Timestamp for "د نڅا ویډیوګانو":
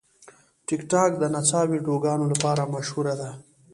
1.17-2.25